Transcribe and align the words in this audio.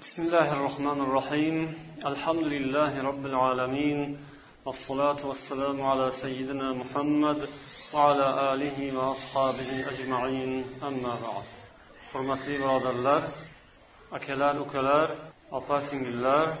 بسم 0.00 0.22
الله 0.22 0.52
الرحمن 0.52 1.00
الرحيم. 1.00 1.56
الحمد 2.10 2.46
لله 2.54 2.92
رب 3.10 3.24
العالمين. 3.26 4.18
والصلاة 4.66 5.20
والسلام 5.26 5.82
على 5.82 6.10
سيدنا 6.22 6.72
محمد 6.72 7.48
وعلى 7.92 8.26
آله 8.52 8.78
وأصحابه 8.96 9.70
أجمعين. 9.92 10.52
أما 10.88 11.14
بعد. 11.24 11.46
حرمتي 12.12 12.58
براد 12.58 12.86
الله 12.86 13.20
أكلار 14.12 14.54
أكلار 14.66 15.08
أباسم 15.52 16.00
الله 16.12 16.56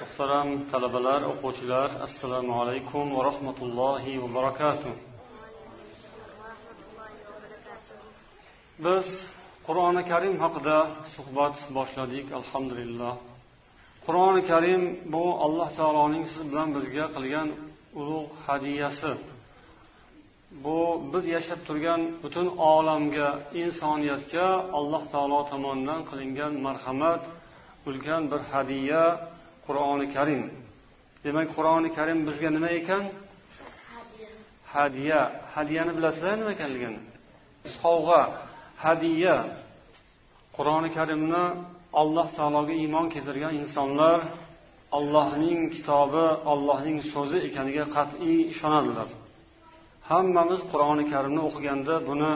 muhtaram 0.00 0.48
talabalar 0.72 1.20
o'quvchilar 1.32 1.88
assalomu 2.06 2.52
alaykum 2.62 3.04
va 3.16 3.22
rahmatullohi 3.30 4.20
va 4.22 4.28
barakatuh. 4.36 4.92
Biz 8.84 9.06
qur'oni 9.66 10.02
karim 10.10 10.34
haqida 10.44 10.78
suhbat 11.14 11.56
boshladik 11.76 12.26
alhamdulillah. 12.40 13.14
Qur'oni 14.06 14.42
karim 14.50 14.82
bu 15.14 15.24
alloh 15.44 15.68
taoloning 15.78 16.24
siz 16.32 16.42
bilan 16.50 16.68
bizga 16.76 17.04
qilgan 17.14 17.48
ulug' 18.00 18.32
hadiyasi. 18.46 19.12
Bu 20.64 20.78
biz 21.12 21.24
yashab 21.36 21.60
turgan 21.68 22.00
butun 22.22 22.46
olamga 22.72 23.28
insoniyatga 23.62 24.46
alloh 24.78 25.02
taolo 25.12 25.40
tomonidan 25.50 26.00
qilingan 26.10 26.52
marhamat 26.66 27.22
ulkan 27.88 28.22
bir 28.30 28.40
hadiya 28.52 29.04
qur'oni 29.66 30.06
karim. 30.16 30.42
Demak 31.24 31.48
qur'oni 31.56 31.90
karim 31.98 32.18
bizga 32.28 32.50
nima 32.56 32.70
ekan? 32.80 33.04
Hadiya. 34.74 35.22
Hadiyani 35.54 35.92
bilasizlar 35.96 36.34
nima 36.40 36.52
ekanligini? 36.56 37.00
Sovg'a 37.78 38.22
hadiya 38.84 39.36
qur'oni 40.56 40.90
karimni 40.96 41.44
alloh 42.00 42.26
taologa 42.38 42.74
iymon 42.82 43.06
keltirgan 43.14 43.52
insonlar 43.62 44.18
allohning 44.98 45.60
kitobi 45.74 46.26
allohning 46.52 46.98
so'zi 47.12 47.38
ekaniga 47.48 47.84
qat'iy 47.96 48.38
ishonadilar. 48.52 49.08
Hammamiz 50.10 50.60
qur'oni 50.72 51.04
karimni 51.12 51.40
o'qiganda 51.48 51.94
buni 52.08 52.32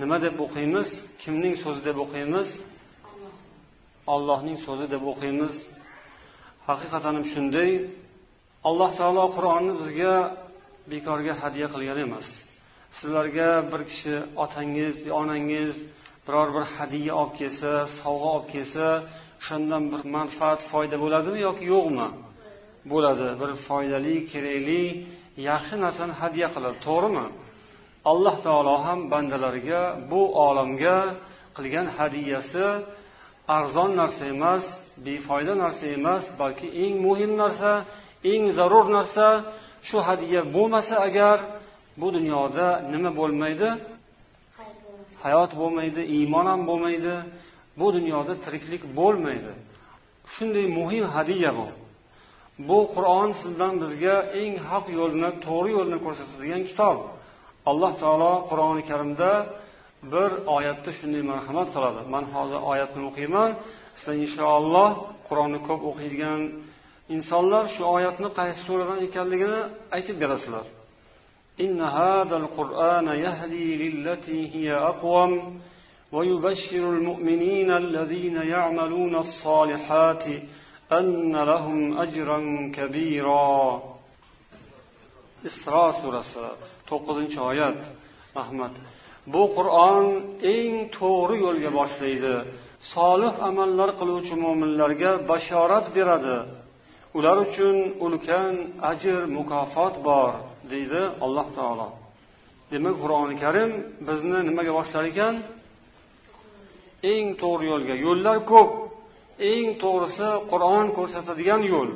nima 0.00 0.16
deb 0.24 0.36
o'qiymiz 0.46 0.88
kimning 1.22 1.54
so'zi 1.64 1.80
deb 1.88 1.96
o'qiymiz? 2.04 2.48
Allohning 4.14 4.58
so'zi 4.66 4.86
deb 4.94 5.02
o'qiymiz. 5.12 5.54
Haqiqatan 6.68 7.12
ham 7.18 7.26
shunday 7.32 7.70
alloh 8.68 8.90
taolo 9.00 9.24
qur'onni 9.36 9.72
bizga 9.80 10.14
bekorga 10.92 11.32
hadya 11.42 11.66
qilgan 11.74 11.98
emas. 12.06 12.28
Sizlarga 12.98 13.50
bir 13.70 13.82
kishi 13.90 14.14
otangiz 14.44 14.94
yo 15.08 15.12
onangiz 15.22 15.74
biror 16.26 16.48
bir 16.56 16.64
hadya 16.76 17.12
olib 17.20 17.34
kelsa 17.40 17.70
sovg'a 18.00 18.28
olib 18.36 18.48
kelsa 18.54 18.86
o'shandan 19.40 19.84
bir 19.92 20.02
manfaat 20.16 20.60
foyda 20.70 20.96
bo'ladimi 21.04 21.38
yoki 21.48 21.64
yo'qmi? 21.74 22.08
Bo'ladi. 22.92 23.28
Bir 23.40 23.50
foydali 23.66 24.16
kerakli 24.32 24.82
yaxshi 25.50 25.76
narsani 25.84 26.14
hadya 26.22 26.46
qiladi. 26.54 26.76
To'g'rimi? 26.86 27.26
Alloh 28.10 28.36
taolo 28.46 28.74
ham 28.86 29.00
bandalariga 29.12 29.82
bu 30.10 30.22
olamga 30.46 30.98
qilgan 31.56 31.86
hadiyasi 31.96 32.66
arzon 33.58 33.90
narsa 34.00 34.22
emas 34.34 34.64
befoyda 35.06 35.54
narsa 35.62 35.84
emas 35.98 36.24
balki 36.40 36.68
eng 36.84 36.94
muhim 37.06 37.32
narsa 37.42 37.72
eng 38.32 38.44
zarur 38.58 38.86
narsa. 38.96 39.26
Shu 39.88 39.98
hadya 40.08 40.40
bo'lmasa 40.54 40.94
agar 41.08 41.36
bu 42.00 42.08
dunyoda 42.16 42.66
nima 42.92 43.10
bo'lmaydi? 43.20 43.68
Hayot 45.24 45.52
bo'lmaydi 45.60 46.02
iymon 46.16 46.46
ham 46.52 46.60
bo'lmaydi. 46.70 47.14
Bu 47.80 47.86
dunyoda 47.96 48.32
tiriklik 48.44 48.82
bo'lmaydi. 48.98 49.52
Shunday 50.34 50.66
muhim 50.78 51.04
hadiya 51.14 51.50
bu. 51.58 51.66
Bu 52.68 52.78
qur'on 52.94 53.30
siz 53.40 53.50
bilan 53.56 53.74
bizga 53.82 54.16
eng 54.40 54.54
haq 54.68 54.84
yo'lni 54.98 55.30
to'g'ri 55.46 55.70
yo'lni 55.78 55.98
ko'rsatadigan 56.04 56.62
kitob. 56.70 56.96
Alloh 57.70 57.92
taolo 58.02 58.32
qur'oni 58.50 58.82
karimda 58.90 59.30
bir 60.12 60.30
oyatda 60.56 60.90
shunday 60.98 61.22
marhamat 61.32 61.68
qiladi. 61.74 62.00
Man 62.14 62.24
hozir 62.34 62.60
oyatni 62.72 63.02
o'qiyman 63.10 63.50
sizlar 63.98 64.14
inshaalloh 64.24 64.90
qur'onni 65.28 65.60
ko'p 65.68 65.80
o'qiydigan 65.90 66.40
insonlar 67.16 67.64
shu 67.74 67.82
oyatni 67.96 68.28
qaysi 68.38 68.60
suradan 68.68 68.98
ekanligini 69.06 69.60
aytib 69.96 70.16
berasizlar. 70.22 70.66
إن 71.59 71.81
هذا 71.81 72.37
القرآن 72.37 73.07
يهدي 73.07 73.89
للتي 73.89 74.55
هي 74.55 74.73
أقوم 74.73 75.59
ويبشر 76.11 76.83
المؤمنين 76.95 77.71
الذين 77.71 78.35
يعملون 78.35 79.15
الصالحات 79.15 80.23
أن 80.91 81.35
لهم 81.51 81.97
أجرا 81.97 82.39
كبيرا 82.75 83.81
isro 85.49 85.85
surasi 86.01 86.45
to'qqizinchi 86.89 87.39
oyat 87.49 87.79
rahmat 88.37 88.73
bu 89.33 89.43
qur'on 89.57 90.05
eng 90.55 90.73
to'g'ri 90.97 91.35
yo'lga 91.45 91.71
boshlaydi 91.79 92.35
solih 92.93 93.33
amallar 93.49 93.89
qiluvchi 93.99 94.35
mo'minlarga 94.45 95.11
bashorat 95.31 95.85
beradi 95.95 96.37
ular 97.17 97.37
uchun 97.45 97.75
ulkan 98.05 98.53
ajr 98.91 99.19
mukofot 99.37 99.95
bor 100.07 100.31
Deydi 100.74 101.00
alloh 101.24 101.46
taolo. 101.58 101.88
Demak 102.72 102.96
qur'oni 103.02 103.36
karim 103.44 103.70
bizni 104.08 104.38
nimaga 104.48 104.72
boshlar 104.78 105.04
ekan? 105.12 105.34
Eng 107.12 107.26
to'g'ri 107.42 107.64
yo'lga. 107.72 107.94
Yo'llar 108.06 108.36
ko'p. 108.52 108.70
Eng 109.52 109.68
to'g'risi 109.82 110.28
qur'on 110.52 110.86
ko'rsatadigan 110.96 111.62
yo'l. 111.74 111.90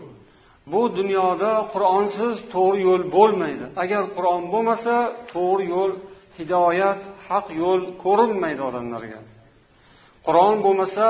Bu 0.72 0.82
dunyoda 0.98 1.52
qur'onsiz 1.72 2.34
to'g'ri 2.54 2.80
yo'l 2.88 3.02
bo'lmaydi. 3.16 3.66
Agar 3.82 4.02
qur'on 4.16 4.42
bo'lmasa 4.52 4.94
to'g'ri 5.32 5.64
yo'l 5.74 5.92
hidoyat 6.38 7.00
haq 7.28 7.46
yo'l 7.62 7.80
ko'rinmaydi 8.04 8.62
odamlarga. 8.68 9.20
Qur'on 10.26 10.56
bo'lmasa 10.66 11.06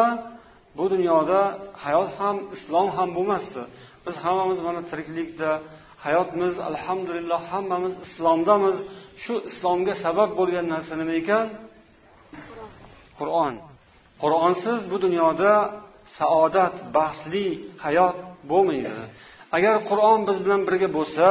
bu 0.78 0.84
dunyoda 0.94 1.40
hayot 1.84 2.10
ham 2.18 2.36
islom 2.54 2.88
ham 2.96 3.08
bo'lmasdi. 3.16 3.62
Biz 4.06 4.16
hammamiz 4.24 4.58
mana 4.66 4.80
tiriklikda 4.90 5.50
hayotimiz 6.04 6.54
alhamdulillah 6.70 7.40
hammamiz 7.52 7.94
islomdamiz. 8.06 8.76
Shu 9.22 9.34
islomga 9.48 9.94
sabab 10.04 10.30
bo'lgan 10.38 10.66
narsa 10.74 10.94
nima 11.00 11.14
ekan? 11.22 11.46
Qur'on. 13.18 13.54
Qur'onsiz 14.22 14.78
bu 14.90 14.96
dunyoda 15.04 15.52
saodat 16.18 16.76
baxtli 16.96 17.46
hayot 17.84 18.16
bo'lmaydi. 18.50 18.94
Agar 19.56 19.74
qur'on 19.90 20.20
biz 20.28 20.36
bilan 20.44 20.62
birga 20.68 20.88
bo'lsa 20.98 21.28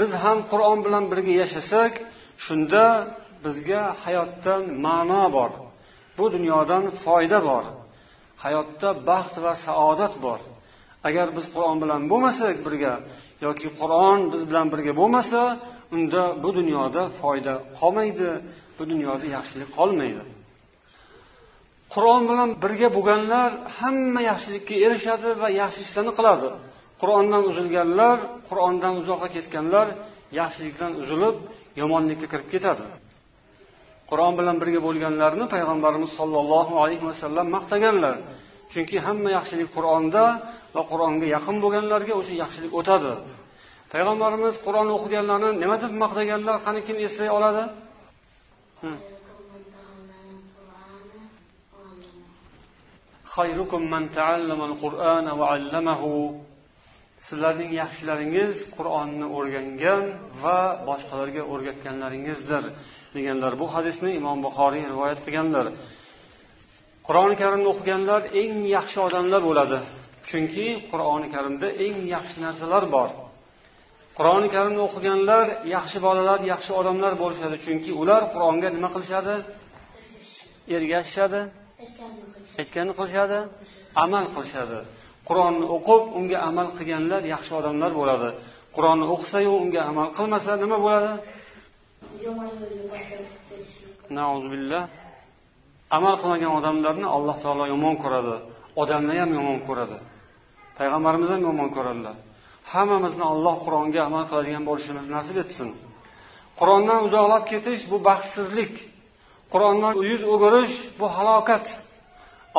biz 0.00 0.10
ham 0.22 0.38
qur'on 0.52 0.78
bilan 0.86 1.04
birga 1.12 1.32
yashasak 1.42 1.92
shunda 2.44 2.84
bizga 3.44 3.82
hayotdan 4.04 4.62
ma'no 4.86 5.24
bor. 5.36 5.50
Bu 6.18 6.24
dunyodan 6.34 6.84
foyda 7.02 7.38
bor. 7.50 7.64
Hayotda 8.44 8.88
baxt 9.10 9.34
va 9.44 9.52
saodat 9.66 10.14
bor. 10.24 10.40
Agar 11.08 11.26
biz 11.36 11.46
qur'on 11.54 11.76
bilan 11.82 12.00
bo'lmasak 12.10 12.56
birga 12.66 12.92
yoki 13.44 13.68
qur'on 13.80 14.18
biz 14.32 14.42
bilan 14.50 14.66
birga 14.72 14.92
bo'lmasa 15.00 15.40
unda 15.94 16.22
bu 16.42 16.50
dunyoda 16.58 17.02
foyda 17.20 17.54
qolmaydi 17.80 18.30
bu 18.78 18.82
dunyoda 18.92 19.26
yaxshilik 19.36 19.70
qolmaydi. 19.78 20.22
Qur'on 21.94 22.22
bilan 22.30 22.50
birga 22.64 22.88
bo'lganlar 22.96 23.50
hamma 23.78 24.20
yaxshilikka 24.30 24.74
erishadi 24.86 25.28
va 25.42 25.48
yaxshi 25.60 25.80
ishlarni 25.86 26.12
qiladi. 26.18 26.48
Qur'ondan 27.00 27.42
uzilganlar 27.50 28.16
qur'ondan 28.48 28.94
uzoqqa 29.00 29.28
ketganlar 29.36 29.86
yaxshilikdan 30.40 30.92
uzilib 31.02 31.36
yomonlikka 31.80 32.26
kirib 32.32 32.48
ketadi. 32.54 32.86
Qur'on 34.10 34.32
bilan 34.38 34.56
birga 34.62 34.80
bo'lganlarni 34.86 35.44
payg'ambarimiz 35.54 36.10
sollallohu 36.18 36.74
alayhi 36.82 37.04
vasallam 37.10 37.46
maqtaganlar. 37.56 38.16
Chunki 38.74 38.96
hamma 39.06 39.28
yaxshilik 39.38 39.68
qur'onda 39.76 40.24
va 40.74 40.82
qur'onga 40.90 41.26
yaqin 41.36 41.56
bo'lganlarga 41.64 42.12
o'sha 42.20 42.34
yaxshilik 42.42 42.72
o'tadi. 42.80 43.12
Payg'ambarimiz 43.92 44.54
qur'on 44.66 44.88
o'qiganlarni 44.96 45.50
nima 45.62 45.76
deb 45.84 45.92
maqtaganlar 46.02 46.56
qani 46.66 46.80
kim 46.86 46.96
eslay 47.06 47.30
oladi? 47.38 47.64
Sizlarning 57.26 57.70
yaxshilaringiz 57.82 58.54
qur'onni 58.76 59.26
o'rgangan 59.38 60.04
va 60.42 60.58
boshqalarga 60.88 61.42
o'rgatganlaringizdir 61.52 62.64
deganlar 63.16 63.52
bu 63.60 63.66
hadisni 63.74 64.10
imom 64.20 64.38
buxoriy 64.46 64.84
rivoyat 64.92 65.20
qilganlar 65.26 65.66
qur'oni 67.06 67.34
karimni 67.42 67.68
o'qiganlar 67.72 68.22
eng 68.40 68.54
yaxshi 68.76 68.98
odamlar 69.06 69.40
bo'ladi. 69.48 69.78
Chunki 70.28 70.66
qur'oni 70.90 71.28
karimda 71.34 71.68
eng 71.86 71.98
yaxshi 72.14 72.36
narsalar 72.44 72.84
bor. 72.94 73.10
Qur'oni 74.18 74.48
karimni 74.54 74.80
o'qiganlar 74.88 75.46
yaxshi 75.76 75.98
bolalar 76.06 76.40
yaxshi 76.52 76.72
odamlar 76.80 77.12
bo'lishadi. 77.22 77.56
Chunki 77.66 77.90
ular 78.02 78.22
qur'onga 78.34 78.68
nima 78.76 78.88
qilishadi? 78.94 79.34
Ergashishadi. 80.76 81.40
Aytganini 82.60 82.94
qilishadi. 82.98 83.38
Amal 84.04 84.24
qilishadi. 84.34 84.78
Qur'onni 85.28 85.66
o'qib 85.76 86.02
unga 86.18 86.38
amal 86.48 86.68
qilganlar 86.78 87.22
yaxshi 87.34 87.52
odamlar 87.60 87.90
bo'ladi. 88.00 88.28
Qur'onni 88.76 89.06
o'qisayu 89.14 89.50
unga 89.62 89.80
amal 89.90 90.08
qilmasa 90.16 90.52
nima 90.64 90.78
bo'ladi 90.86 91.12
amal 95.97 96.15
qilmagan 96.21 96.51
odamlarni 96.59 97.07
alloh 97.15 97.35
taolo 97.43 97.65
yomon 97.73 97.95
ko'radi 98.03 98.35
odamni 98.81 99.13
ham 99.21 99.31
yomon 99.37 99.59
ko'radi 99.67 99.97
payg'ambarimiz 100.77 101.29
ham 101.33 101.41
yomon 101.49 101.69
ko'radilar 101.75 102.15
hammamizni 102.73 103.25
alloh 103.33 103.55
qur'onga 103.65 103.99
amal 104.09 104.23
qiladigan 104.29 104.63
bo'lishimizni 104.69 105.11
nasib 105.17 105.37
etsin 105.43 105.69
qur'ondan 106.59 106.99
uzoqlab 107.07 107.43
ketish 107.51 107.83
bu 107.91 107.97
baxtsizlik 108.09 108.73
qur'ondan 109.53 109.93
yuz 110.09 110.21
o'girish 110.33 110.75
bu 110.99 111.05
halokat 111.15 111.65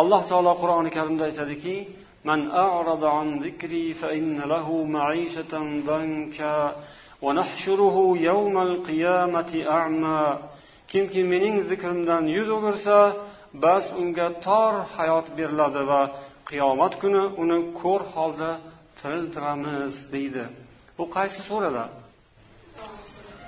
alloh 0.01 0.21
taolo 0.31 0.53
qur'oni 0.63 0.91
karimda 0.97 1.23
aytadiki 1.31 1.77
من 2.25 2.51
أعرض 2.51 3.05
عن 3.05 3.39
ذكري 3.47 3.95
فإن 3.95 4.41
له 4.53 4.85
معيشة 4.85 5.53
ضنكا 5.91 6.77
ونحشره 7.25 7.97
يوم 8.31 8.55
القيامة 8.69 9.53
أعمى 9.71 10.39
kimki 10.92 11.22
mening 11.32 11.56
zikrimdan 11.70 12.24
yuz 12.36 12.50
o'girsa 12.58 12.98
bas 13.64 13.86
unga 14.02 14.28
tor 14.46 14.74
hayot 14.96 15.28
beriladi 15.38 15.82
va 15.92 16.02
qiyomat 16.50 16.94
kuni 17.02 17.24
uni 17.42 17.60
ko'r 17.80 18.02
holda 18.14 18.52
tiriltiramiz 19.00 19.94
deydi. 20.14 20.44
Bu 20.98 21.06
qaysi 21.16 21.40
surada? 21.50 21.86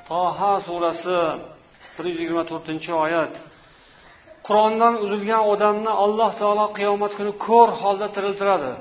Toha 0.10 0.54
surasi 0.68 1.20
bir 1.96 2.06
yuz 2.10 2.20
yigirma 2.22 2.44
to'rtinchi 2.52 2.92
oyat. 3.06 3.34
Qur'ondan 4.48 4.94
uzilgan 5.04 5.44
odamni 5.54 5.92
alloh 6.04 6.32
taolo 6.42 6.66
qiyomat 6.78 7.14
kuni 7.18 7.32
ko'r 7.48 7.70
holda 7.82 8.08
tiriltiradi. 8.16 8.72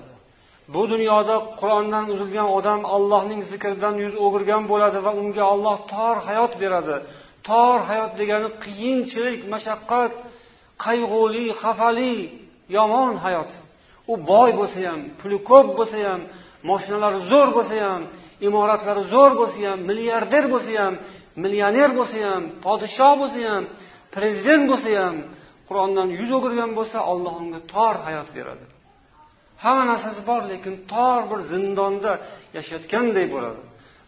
Bu 0.74 0.82
dunyoda 0.92 1.36
qur'ondan 1.60 2.04
uzilgan 2.14 2.48
odam 2.58 2.80
allohning 2.96 3.42
zikridan 3.50 3.94
yuz 4.04 4.14
o'girgan 4.24 4.62
bo'ladi 4.70 4.98
va 5.06 5.12
unga 5.22 5.44
olloh 5.54 5.76
tor 5.92 6.16
hayot 6.28 6.52
beradi. 6.62 6.96
Tor 7.48 7.78
hayot 7.90 8.12
degani 8.20 8.48
qiyinchilik 8.64 9.40
mashaqqat 9.52 10.12
qayg'uli 10.84 11.46
xafali 11.60 12.16
yomon 12.76 13.14
hayot. 13.24 13.50
U 14.12 14.14
boy 14.30 14.50
bo'lsa 14.60 14.80
ham 14.88 15.00
puli 15.20 15.38
ko'p 15.50 15.68
bo'lsa 15.78 15.98
ham 16.08 16.20
moshinalari 16.70 17.20
zo'r 17.30 17.48
bo'lsa 17.56 17.76
ham 17.86 18.02
imoratlari 18.48 19.02
zo'r 19.12 19.32
bo'lsa 19.40 19.60
ham 19.68 19.78
milliarder 19.88 20.44
bo'lsa 20.54 20.72
ham 20.80 20.94
millioner 21.42 21.90
bo'lsa 21.98 22.18
ham 22.28 22.42
podshoh 22.64 23.14
bo'lsa 23.20 23.40
ham 23.50 23.64
prezident 24.14 24.64
bo'lsa 24.70 24.90
ham 25.00 25.16
qur'ondan 25.68 26.08
yuz 26.18 26.30
o'girgan 26.36 26.70
bo'lsa 26.78 26.98
olloh 27.12 27.34
unga 27.42 27.60
tor 27.72 27.94
hayot 28.06 28.28
beradi. 28.36 28.66
Hamma 29.62 29.84
narsasi 29.92 30.20
bor 30.30 30.42
lekin 30.52 30.74
tor 30.92 31.20
bir 31.30 31.40
zindonda 31.52 32.12
yashayotganday 32.56 33.26
bo'ladi. 33.34 33.60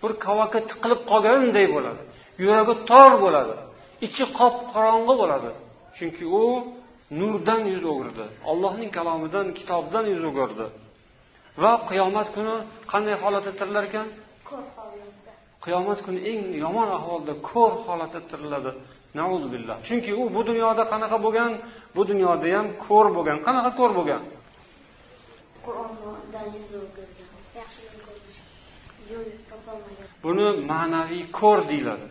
Bir 0.03 0.13
kavakka 0.27 0.61
tiqilib 0.71 1.01
qolganday 1.11 1.67
bo'ladi. 1.75 2.01
Yuragi 2.43 2.75
tor 2.91 3.13
bo'ladi. 3.25 3.55
Ichi 4.07 4.25
qop 4.39 4.55
qorong'i 4.73 5.15
bo'ladi. 5.23 5.51
Chunki 5.97 6.25
u 6.41 6.45
nurdan 7.19 7.63
yuz 7.73 7.85
o'girdi. 7.93 8.25
Ollohning 8.51 8.91
kalomidan 8.99 9.47
kitobdan 9.59 10.05
yuz 10.13 10.23
o'girdi. 10.31 10.67
Va 11.63 11.73
qiyomat 11.91 12.29
kuni 12.35 12.57
qanday 12.93 13.17
holatda 13.23 13.53
tirilar 13.59 13.85
ekan 13.91 14.07
qiyomat 15.65 15.99
kuni 16.07 16.21
eng 16.33 16.43
yomon 16.65 16.89
ahvolda 16.99 17.33
ko'r 17.51 17.73
holatda 17.87 18.21
tiriladi. 18.31 18.73
Billah 19.55 19.77
chunki 19.87 20.11
u 20.21 20.23
bu 20.35 20.41
dunyoda 20.51 20.83
qanaqa 20.93 21.19
bo'lgan? 21.27 21.53
Bu 21.97 22.03
dunyoda 22.11 22.47
ham 22.57 22.67
ko'r 22.87 23.07
bo'lgan. 23.17 23.39
Qanaqa 23.47 23.71
ko'r 23.79 23.93
bo'lgan? 23.99 24.23
Buni 30.25 30.47
ma'naviy 30.71 31.25
ko'r 31.39 31.61
deyiladi 31.71 32.07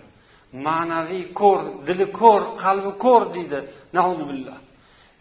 ma'naviy 0.65 1.25
ko'r 1.39 1.61
dili 1.87 2.05
ko'r 2.19 2.43
qalbi 2.63 2.91
ko'r 3.05 3.23
deydi. 3.35 3.59
Billah 4.31 4.59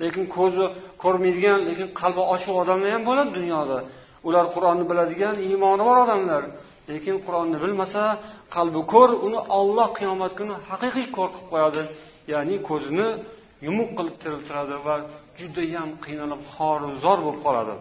lekin 0.02 0.25
ko'zi 0.37 0.64
ko'rmaydigan 1.02 1.58
lekin 1.69 1.88
qalbi 2.00 2.23
ochiq 2.34 2.55
odamlar 2.62 2.90
ham 2.94 3.02
bo'ladi 3.08 3.31
dunyoda. 3.38 3.78
Ular 4.28 4.44
qur'onni 4.55 4.84
biladigan 4.90 5.37
iymoni 5.49 5.82
bor 5.88 5.99
odamlar. 6.05 6.43
Lekin 6.90 7.17
qur'onni 7.26 7.58
bilmasa 7.64 8.02
qalbi 8.56 8.81
ko'r 8.93 9.11
uni 9.26 9.40
olloh 9.58 9.88
qiyomat 9.99 10.32
kuni 10.38 10.55
haqiqiy 10.69 11.06
ko'r 11.17 11.31
qilib 11.34 11.49
qo'yadi. 11.52 11.82
Ya'ni 12.32 12.56
ko'zini 12.69 13.08
yumuq 13.67 13.90
qilib 13.99 14.17
tiriltiradi 14.23 14.76
va 14.87 14.96
judayam 15.38 15.90
qiynalib 16.05 16.43
xorizor 16.55 17.19
bo'lib 17.25 17.40
qoladi. 17.46 17.75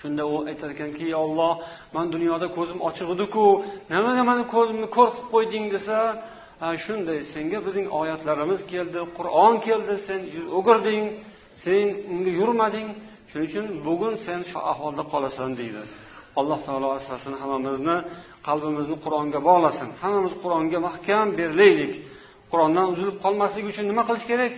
Shunda 0.00 0.22
u 0.32 0.34
aytar 0.50 0.68
ekanki 0.76 1.06
olloh 1.24 1.52
man 1.94 2.06
dunyoda 2.14 2.46
ko'zim 2.56 2.78
ochiq 2.88 3.08
ediku 3.14 3.46
nimaga 3.92 4.22
mani 4.30 4.44
ko'zimni 4.54 4.88
ko'r 4.96 5.08
qilib 5.14 5.28
qo'yding? 5.34 5.64
desa 5.74 5.98
shunday 6.84 7.18
senga 7.32 7.58
bizning 7.66 7.86
oyatlarimiz 8.00 8.60
keldi 8.72 9.00
qur'on 9.18 9.54
keldi 9.66 9.94
sen 10.08 10.20
yuz 10.34 10.46
o'girding 10.58 11.04
sen 11.64 11.86
unga 12.12 12.32
yurmading. 12.40 12.88
Shuning 13.30 13.48
uchun 13.50 13.66
bugun 13.86 14.14
sen 14.26 14.40
shu 14.50 14.58
ahvolda 14.72 15.02
qolasan 15.12 15.50
deydi. 15.60 15.82
Alloh 16.40 16.58
taolo 16.66 16.88
asrasin 16.98 17.34
hammamizni 17.42 17.96
qalbimizni 18.48 18.96
qur'onga 19.04 19.40
bog'lasin. 19.48 19.88
Hammamiz 20.02 20.34
qur'onga 20.42 20.78
mahkam 20.88 21.26
berilaylik. 21.38 21.94
Qur'ondan 22.50 22.86
uzilib 22.92 23.16
qolmaslik 23.24 23.64
uchun 23.72 23.84
nima 23.90 24.02
qilish 24.08 24.26
kerak? 24.30 24.54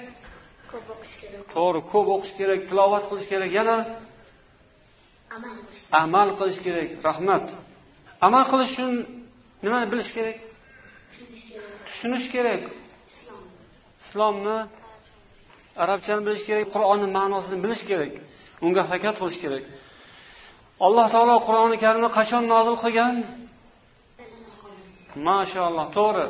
Ko'p 0.72 0.86
o'qish 0.94 1.14
kerak. 1.22 1.44
To'g'ri 1.54 1.80
ko'p 1.92 2.06
o'qish 2.14 2.34
kerak 2.40 2.60
tilovat 2.68 3.04
qilish 3.10 3.28
kerak. 3.32 3.50
Yana 3.58 3.76
amal 6.02 6.28
qilish 6.38 6.60
kerak. 6.66 6.88
Rahmat. 7.08 7.46
Amal 8.26 8.44
qilish 8.50 8.72
uchun 8.74 8.92
nimani 9.64 9.86
bilish 9.92 10.10
kerak? 10.16 10.38
Tushunish 11.86 12.26
kerak. 12.34 12.62
Islomni 14.02 14.58
arabchani 15.82 16.22
bilish 16.26 16.44
kerak 16.48 16.66
qur'onni 16.74 17.08
ma'nosini 17.16 17.58
bilish 17.64 17.82
kerak. 17.90 18.12
Unga 18.66 18.82
harakat 18.88 19.16
qilish 19.20 19.38
kerak. 19.44 19.64
Alloh 20.86 21.06
taolo 21.14 21.36
qur'oni 21.48 21.76
karimni 21.84 22.10
qachon 22.18 22.42
nozil 22.52 22.76
qilgan? 22.84 23.14
Mashaalloh 25.28 25.86
to'g'ri. 25.98 26.26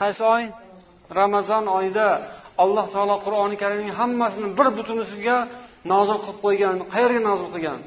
Qaysi 0.00 0.22
oy? 0.34 0.44
Ramazon 1.20 1.64
oyida 1.78 2.08
alloh 2.62 2.86
taolo 2.94 3.16
qur'oni 3.26 3.56
karimning 3.62 3.92
hammasini 4.00 4.48
bir 4.58 4.68
butunisiga 4.78 5.36
nozil 5.92 6.18
qilib 6.24 6.38
qo'ygan 6.44 6.76
qayerga 6.92 7.20
nozil 7.28 7.48
qilgan? 7.54 7.80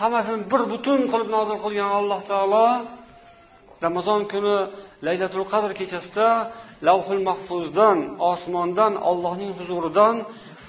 Hammasini 0.00 0.38
bir 0.52 0.62
butun 0.72 1.00
qilib 1.12 1.28
nozil 1.36 1.58
qilgan 1.64 1.90
alloh 1.98 2.20
taolo 2.30 2.66
ramazon 3.84 4.20
kuni 4.32 4.56
laylatul 5.06 5.46
qadr 5.52 5.70
kechasida 5.80 6.28
lavhul 6.88 7.22
mahfuzdan 7.28 7.98
osmondan 8.32 8.92
ollohning 9.10 9.52
huzuridan 9.58 10.14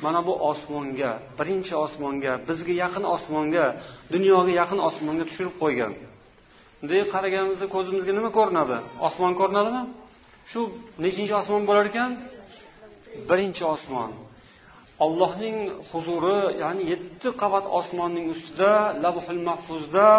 mana 0.04 0.20
bu 0.28 0.34
osmonga 0.52 1.12
birinchi 1.40 1.74
osmonga 1.86 2.34
bizga 2.48 2.74
yaqin 2.84 3.06
osmonga 3.16 3.66
dunyoga 4.14 4.52
yaqin 4.62 4.80
osmonga 4.90 5.24
tushirib 5.30 5.56
qo'ygan. 5.64 5.94
Bunday 6.80 7.02
qaraganimizda 7.14 7.68
ko'zimizga 7.76 8.14
nima 8.18 8.30
ko'rinadi? 8.38 8.78
Osmon 9.08 9.34
ko'rinadimi? 9.40 9.84
Shu 10.52 10.62
nechinchi 11.04 11.34
osmon 11.42 11.62
bo'lar 11.70 11.86
ekan? 11.92 12.12
Birinchi 13.30 13.64
osmon. 13.76 14.10
Allohning 15.06 15.58
huzuri 15.90 16.40
ya'ni 16.64 16.84
yetti 16.94 17.30
qavat 17.42 17.66
osmonning 17.80 18.26
ustida 18.34 18.74
lavhul 19.04 19.42
mahfuzda 19.50 20.10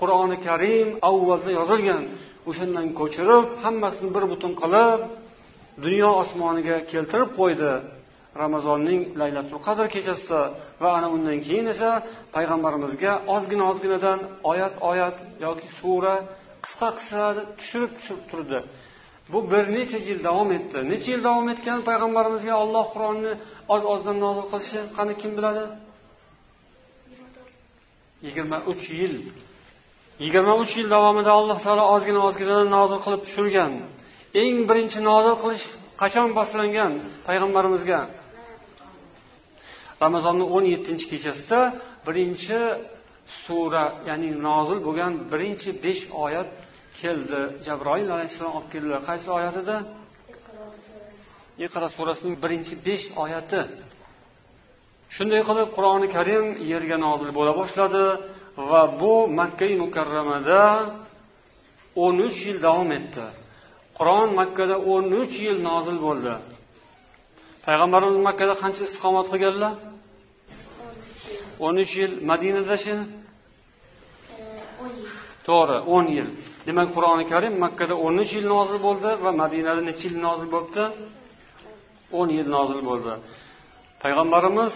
qur'oni 0.00 0.36
karim 0.46 0.88
avvalda 1.08 1.50
yozilgan. 1.60 2.02
O'shandan 2.50 2.86
ko'chirib 3.00 3.46
hammasini 3.64 4.10
bir 4.16 4.24
butun 4.32 4.52
qilib 4.62 5.00
dunyo 5.84 6.10
osmoniga 6.22 6.76
keltirib 6.92 7.30
qo'ydi. 7.40 7.72
Ramazonning 8.42 9.00
laylatul 9.20 9.60
qadr 9.66 9.86
kechasida 9.94 10.40
va 10.82 10.88
ana 10.98 11.08
undan 11.16 11.38
keyin 11.46 11.66
esa 11.74 11.90
payg'ambarimizga 12.34 13.12
ozgina 13.34 13.64
ozginadan 13.72 14.18
oyat 14.50 14.74
oyat 14.90 15.16
yoki 15.46 15.68
sura 15.78 16.14
qisqa 16.64 16.88
qisqa 16.98 17.24
tushirib 17.58 17.92
tushirib 17.98 18.24
turdi. 18.30 18.58
Bu 19.32 19.38
bir 19.50 19.64
necha 19.76 19.98
yil 20.08 20.20
davom 20.28 20.50
etdi. 20.58 20.78
Necha 20.92 21.08
yil 21.14 21.22
davom 21.28 21.46
etgan 21.54 21.80
payg'ambarimizga 21.88 22.54
olloh 22.62 22.86
qur'onni 22.94 23.32
oz 23.74 23.82
ozdan 23.92 24.16
nozil 24.24 24.46
qilishi 24.52 24.80
qani 24.96 25.14
kim 25.20 25.32
biladi? 25.38 25.64
Yigirma 28.26 28.58
uch 28.72 28.84
yil. 29.00 29.14
Yigirma 30.24 30.54
uch 30.62 30.72
yil 30.78 30.88
davomida 30.96 31.30
alloh 31.38 31.58
taolo 31.64 31.84
ozgina 31.94 32.20
ozgina 32.28 32.56
nozil 32.76 32.98
qilib 33.04 33.22
tushirgan. 33.26 33.72
Eng 34.42 34.56
birinchi 34.68 34.98
nozil 35.10 35.34
qilish 35.42 35.64
qachon 36.02 36.28
boshlangan 36.38 36.92
payg'ambarimizga? 37.26 38.00
Ramazonni 40.04 40.44
o'n 40.56 40.64
yettinchi 40.74 41.06
kechasida 41.12 41.60
birinchi 42.06 42.58
sura 43.44 43.84
ya'ni 44.08 44.30
nozil 44.48 44.78
bo'lgan 44.86 45.12
birinchi 45.32 45.70
besh 45.84 46.02
oyat 46.24 46.48
keldi. 47.00 47.40
Jabroil 47.66 48.08
alayhissalom 48.14 48.54
olib 48.58 48.68
keldilar. 48.74 49.00
Qaysi 49.08 49.28
oyat 49.38 49.56
edi 49.62 49.76
iqro 51.66 51.86
surasining 51.96 52.36
birinchi 52.42 52.74
besh 52.86 53.06
oyati. 53.22 53.62
Shunday 55.14 55.42
qilib 55.48 55.68
qur'oni 55.76 56.08
karim 56.16 56.46
yerga 56.72 56.96
nozil 57.06 57.30
bo'la 57.38 57.52
boshladi 57.60 58.04
va 58.70 58.82
bu 59.00 59.14
makka 59.40 59.66
mukarramada 59.82 60.62
o'n 62.04 62.16
uch 62.26 62.38
yil 62.48 62.58
davom 62.66 62.90
etdi. 62.98 63.26
Qur'on 63.98 64.28
makkada 64.40 64.76
o'n 64.92 65.06
uch 65.22 65.34
yil 65.46 65.58
nozil 65.68 65.96
bo'ldi. 66.06 66.34
Payg'ambarimiz 67.66 68.18
makkada 68.28 68.54
qancha 68.62 68.82
istiqomat 68.88 69.26
qilganlar? 69.32 69.74
o'n 71.66 71.74
uch 71.82 71.92
yil. 72.00 72.12
madinadachi 72.30 72.94
to'g'ri 75.46 75.78
o'n 75.94 76.06
yil 76.16 76.28
demak 76.66 76.88
qur'oni 76.96 77.24
karim 77.32 77.54
makkada 77.64 77.94
o'n 78.06 78.16
uch 78.22 78.32
yil 78.36 78.46
nozil 78.54 78.78
bo'ldi 78.86 79.10
va 79.24 79.30
madinada 79.42 79.82
necha 79.88 80.04
yil 80.08 80.18
nozil 80.26 80.48
bo'libdi? 80.54 80.84
o'n 82.18 82.28
yil 82.38 82.48
nozil 82.56 82.80
bo'ldi. 82.88 83.12
Payg'ambarimiz 84.02 84.74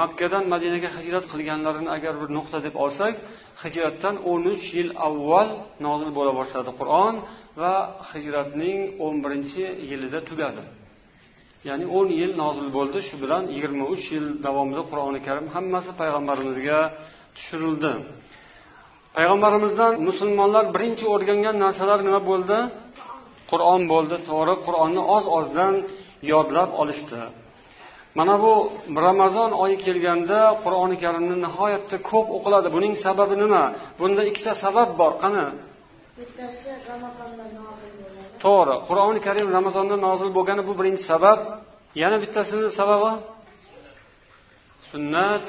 makkadan 0.00 0.44
madinaga 0.54 0.88
hijrat 0.96 1.24
qilganlarini 1.32 1.90
agar 1.96 2.14
bir 2.20 2.28
nuqta 2.36 2.58
deb 2.66 2.74
olsak 2.84 3.14
hijratdan 3.62 4.14
o'n 4.30 4.42
uch 4.52 4.64
yil 4.78 4.90
avval 5.08 5.48
nozil 5.86 6.10
bo'la 6.18 6.32
boshladi 6.38 6.70
qur'on 6.80 7.14
va 7.60 7.74
hijratning 8.10 8.78
o'n 9.04 9.14
birinchi 9.24 9.64
yilida 9.90 10.20
tugadi. 10.28 10.62
Ya'ni 11.68 11.86
o'n 11.98 12.08
yil 12.20 12.32
nozil 12.42 12.68
bo'ldi 12.76 12.98
shu 13.08 13.16
bilan 13.22 13.42
yigirma 13.54 13.84
uch 13.94 14.04
yil 14.14 14.26
davomida 14.46 14.82
qur'oni 14.90 15.20
karim 15.26 15.46
hammasi 15.54 15.90
payg'ambarimizga 16.00 16.78
tushirildi. 17.36 17.92
Payg'ambarimizdan 19.16 19.92
musulmonlar 20.08 20.64
birinchi 20.74 21.04
o'rgangan 21.14 21.56
narsalar 21.64 21.98
nima 22.08 22.20
bo'ldi? 22.30 22.58
Qur'on 23.50 23.82
bo'ldi. 23.92 24.16
To'g'ri 24.28 24.54
qur'onni 24.66 25.02
oz 25.16 25.24
ozdan 25.38 25.74
yodlab 26.32 26.70
olishdi. 26.82 27.20
Mana 28.18 28.34
bu 28.44 28.52
ramazon 29.06 29.50
oyi 29.62 29.76
kelganda 29.86 30.38
qur'oni 30.64 30.96
karimni 31.04 31.36
nihoyatda 31.44 31.96
ko'p 32.10 32.26
o'qiladi. 32.36 32.68
Buning 32.76 32.94
sababi 33.04 33.34
nima? 33.42 33.62
Bunda 34.00 34.22
ikkita 34.30 34.52
sabab 34.64 34.88
bor. 35.00 35.12
Qani? 35.22 35.46
To'g'ri 38.44 38.74
qur'oni 38.88 39.20
karim 39.26 39.48
ramazonda 39.58 39.96
nozil 40.06 40.30
bo'lgani 40.36 40.62
bu 40.68 40.72
birinchi 40.78 41.04
sabab. 41.12 41.38
Yana 42.02 42.16
bittasini 42.22 42.68
sababi? 42.80 43.12
Sunnat. 44.90 45.44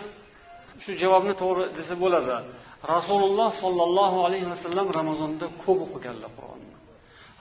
Shu 0.83 0.91
javobni 1.01 1.33
to'g'ri 1.41 1.63
desa 1.77 1.93
bo'ladi 2.03 2.37
rasululloh 2.93 3.49
sollallohu 3.63 4.17
alayhi 4.27 4.47
vasallam 4.53 4.87
ramazonda 4.99 5.45
ko'p 5.63 5.79
o'qiganlar 5.85 6.31
qur'onni 6.37 6.73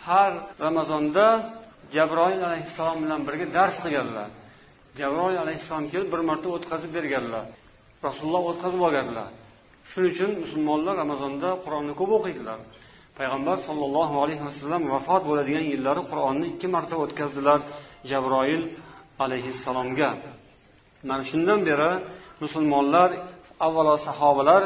har 0.07 0.33
ramazonda 0.67 1.27
jabroil 1.95 2.41
alayhissalom 2.49 2.99
bilan 3.05 3.21
birga 3.29 3.47
dars 3.57 3.77
qilganlar. 3.85 4.29
Jabroil 5.01 5.39
alayhissalom 5.45 5.87
kelib 5.93 6.09
bir 6.15 6.21
marta 6.31 6.49
o'tkazib 6.57 6.91
berganlar. 6.99 7.45
Rasululloh 8.07 8.43
o'tkazib 8.51 8.81
olganlar. 8.89 9.29
Shuning 9.91 10.11
uchun 10.15 10.31
musulmonlar 10.43 10.95
ramazonda 11.03 11.49
qur'onni 11.65 11.95
ko'p 12.01 12.11
o'qiydilar. 12.19 12.59
Payg'ambar 13.19 13.57
sollallohu 13.69 14.15
alayhi 14.25 14.43
vasallam 14.49 14.83
vafot 14.95 15.23
bo'ladigan 15.31 15.65
yillari 15.73 16.03
qur'onni 16.11 16.47
ikki 16.53 16.69
marta 16.77 16.95
o'tkazdilar 17.05 17.61
jabroil 18.11 18.63
alayhissalomga. 19.25 20.11
Mana 21.09 21.23
shundan 21.31 21.61
beri 21.69 21.93
musulmonlar 22.43 23.11
avvalo 23.67 23.95
sahobalar 24.07 24.63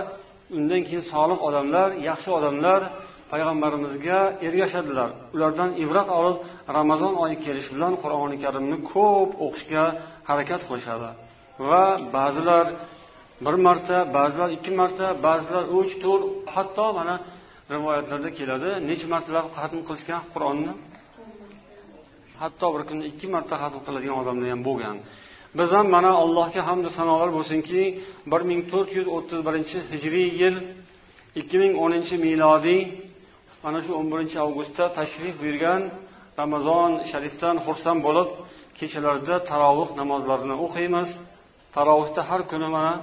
undan 0.56 0.80
keyin 0.86 1.04
solih 1.12 1.38
odamlar 1.48 1.88
yaxshi 2.08 2.30
odamlar 2.38 2.80
payg'ambarimizga 3.32 4.18
ergashadilar. 4.46 5.10
Ulardan 5.34 5.70
ibrat 5.84 6.08
olib 6.18 6.36
ramazon 6.78 7.14
oyi 7.24 7.36
kelishi 7.44 7.70
bilan 7.76 7.94
qur'oni 8.02 8.36
karimni 8.44 8.78
ko'p 8.92 9.30
o'qishga 9.46 9.84
harakat 10.28 10.60
qilishadi. 10.68 11.10
Va 11.68 11.84
ba'zilar 12.16 12.66
bir 13.46 13.56
marta 13.66 13.96
ba'zilar 14.16 14.48
ikki 14.56 14.72
marta 14.80 15.06
ba'zilar 15.26 15.64
uch 15.78 15.92
to'rt 16.04 16.24
hatto 16.54 16.86
mana 16.98 17.14
rivoyatlarda 17.74 18.30
keladi. 18.38 18.68
Necha 18.88 19.06
martalab 19.14 19.46
xatm 19.56 19.80
qilishgan 19.88 20.20
qur'onni? 20.34 20.72
Hatto 22.42 22.66
bir 22.74 22.82
kunda 22.88 23.04
ikki 23.12 23.26
marta 23.34 23.54
xatm 23.62 23.80
qiladigan 23.86 24.16
odamlar 24.22 24.48
ham 24.54 24.62
bo'lgan. 24.68 24.96
Biz 25.58 25.68
ham 25.76 25.86
mana 25.96 26.10
allohga 26.22 26.62
hamdu 26.68 26.88
sanolar 26.98 27.30
bo'lsinki 27.36 27.82
bir 28.32 28.42
ming 28.50 28.60
to'rt 28.72 28.90
yuz 28.98 29.06
o'ttiz 29.16 29.40
birinchi 29.46 29.78
hijriy 29.92 30.28
yil 30.40 30.56
ikki 31.40 31.56
ming 31.62 31.72
o'ninchi 31.84 32.14
milodiy 32.26 32.80
mana 33.64 33.78
shu 33.84 33.90
o'n 33.98 34.06
birinchi 34.12 34.36
avgustda 34.44 34.84
tashrif 34.98 35.34
buyurgan 35.42 35.82
ramazon 36.40 36.90
sharifdan 37.10 37.56
xursand 37.64 38.00
bo'lib 38.06 38.28
kechalarda 38.78 39.36
tarovih 39.50 39.88
namozlarini 40.00 40.56
o'qiymiz. 40.64 41.08
Tarovihda 41.76 42.22
har 42.28 42.40
kuni 42.50 42.68
mana 42.76 42.94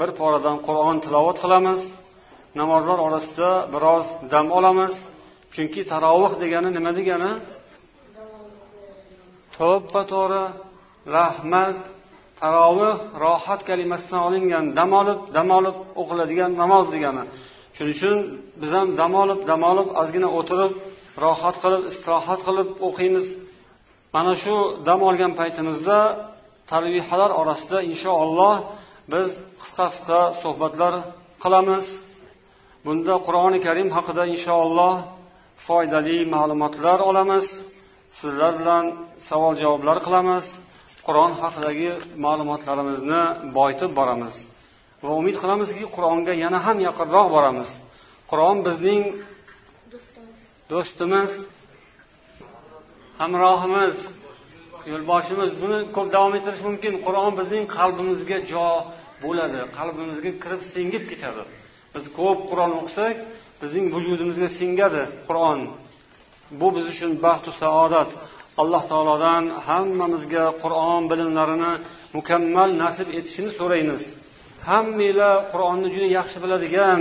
bir 0.00 0.10
poradan 0.20 0.56
qur'on 0.66 0.96
tilovat 1.04 1.36
qilamiz. 1.44 1.80
Namozlar 2.60 2.98
orasida 3.06 3.50
biroz 3.74 4.04
dam 4.32 4.46
olamiz. 4.58 4.94
Chunki 5.54 5.80
tarovih 5.92 6.32
degani 6.42 6.70
nima 6.76 6.90
degani? 6.98 7.32
To'ppa 9.56 10.00
to'g'ri. 10.12 10.44
Rahmat 11.16 11.78
tarovih 12.40 12.94
rohat 13.24 13.60
kalimasidan 13.68 14.20
olingan 14.28 14.64
dam 14.78 14.90
olib 15.00 15.20
dam 15.36 15.48
olib 15.58 15.76
o'qiladigan 16.00 16.50
namoz 16.62 16.84
degani. 16.94 17.24
Shuning 17.76 17.94
uchun 17.96 18.16
biz 18.60 18.70
ham 18.76 18.88
dam 19.00 19.12
olib 19.22 19.40
dam 19.50 19.62
olib 19.70 19.88
ozgina 20.00 20.28
o'tirib 20.38 20.72
rohat 21.24 21.56
qilib 21.62 21.82
istirohat 21.90 22.40
qilib 22.46 22.68
o'qiymiz. 22.88 23.26
Mana 24.14 24.32
shu 24.42 24.54
dam 24.88 25.00
olgan 25.08 25.32
paytimizda 25.40 25.98
tarvihalar 26.72 27.30
orasida 27.40 27.78
inshaalloh 27.90 28.56
biz 29.12 29.28
qisqa 29.62 29.86
qisqa 29.92 30.20
suhbatlar 30.42 30.94
qilamiz. 31.42 31.84
Bunda 32.86 33.14
qur'oni 33.26 33.58
karim 33.66 33.88
haqida 33.96 34.24
inshaalloh 34.34 34.94
foydali 35.66 36.18
ma'lumotlar 36.34 36.98
olamiz. 37.10 37.46
Sizlar 38.20 38.52
bilan 38.60 38.84
savol 39.28 39.54
javoblar 39.62 39.98
qilamiz. 40.06 40.44
Qur'on 41.06 41.32
haqidagi 41.42 41.90
ma'lumotlarimizni 42.24 43.22
boyitib 43.58 43.90
boramiz 43.98 44.34
va 45.02 45.10
umid 45.20 45.36
qilamizki 45.42 45.84
qur'onga 45.96 46.32
yana 46.44 46.58
ham 46.66 46.78
yaqinroq 46.88 47.26
boramiz. 47.36 47.68
Qur'on 48.30 48.56
bizning 48.66 49.02
do'stimiz 50.70 51.30
hamrohimiz 53.20 53.94
yo'lboshimiz. 54.90 55.50
Buni 55.62 55.78
ko'p 55.96 56.08
davom 56.16 56.32
ettirish 56.38 56.62
mumkin. 56.68 56.94
Qur'on 57.06 57.32
bizning 57.40 57.64
qalbimizga 57.76 58.38
jo 58.52 58.66
bo'ladi 59.24 59.60
qalbimizga 59.78 60.30
kirib 60.42 60.62
singib 60.74 61.04
ketadi. 61.10 61.42
Biz 61.94 62.04
ko'p 62.18 62.38
qur'on 62.50 62.72
o'qisak 62.80 63.16
bizning 63.62 63.86
vujudimizga 63.94 64.48
singadi 64.60 65.02
qur'on. 65.28 65.58
Bu 66.60 66.68
biz 66.76 66.84
uchun 66.92 67.10
baxtu 67.26 67.50
saodat. 67.62 68.10
Alloh 68.62 68.82
taolodan 68.90 69.44
hammamizga 69.66 70.46
qur'on 70.62 71.02
bilimlarini 71.10 71.72
mukammal 72.16 72.70
nasib 72.82 73.08
etishini 73.18 73.50
so'raymiz. 73.58 74.02
Hammanglar 74.68 75.36
qur'onni 75.52 75.88
juda 75.94 76.08
yaxshi 76.18 76.38
biladigan 76.44 77.00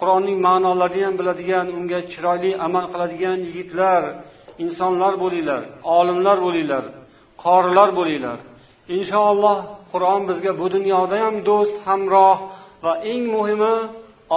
qur'onning 0.00 0.38
ma'nolarini 0.46 1.04
ham 1.06 1.14
biladigan 1.20 1.66
unga 1.78 2.00
chiroyli 2.12 2.50
amal 2.66 2.84
qiladigan 2.92 3.38
yigitlar 3.46 4.02
insonlar 4.64 5.12
bo'linglar 5.22 5.62
olimlar 5.98 6.38
bo'linglar 6.46 6.84
qorilar 7.44 7.88
bo'linglar. 7.98 8.38
Inshaalloh 8.96 9.58
qur'on 9.92 10.22
bizga 10.30 10.52
bu 10.60 10.66
dunyoda 10.76 11.16
ham 11.24 11.34
do'st 11.48 11.76
hamroh 11.86 12.38
va 12.84 12.92
eng 13.12 13.24
muhimi 13.34 13.76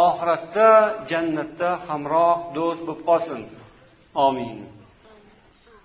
oxiratda 0.06 0.70
jannatda 1.10 1.70
hamroh 1.88 2.38
do'st 2.58 2.82
bo'lib 2.88 3.02
qolsin. 3.10 3.42
Omin 4.28 4.75